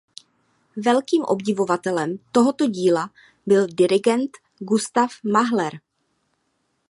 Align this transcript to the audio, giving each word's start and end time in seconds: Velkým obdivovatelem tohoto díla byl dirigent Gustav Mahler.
Velkým 0.85 1.23
obdivovatelem 1.23 2.17
tohoto 2.31 2.67
díla 2.67 3.09
byl 3.47 3.67
dirigent 3.67 4.31
Gustav 4.59 5.09
Mahler. 5.23 5.79